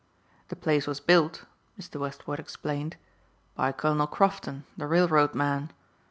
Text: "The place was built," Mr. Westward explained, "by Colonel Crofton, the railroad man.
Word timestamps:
"The 0.47 0.55
place 0.55 0.87
was 0.87 0.99
built," 0.99 1.45
Mr. 1.79 1.99
Westward 1.99 2.39
explained, 2.39 2.97
"by 3.53 3.71
Colonel 3.71 4.07
Crofton, 4.07 4.63
the 4.75 4.87
railroad 4.87 5.35
man. 5.35 5.69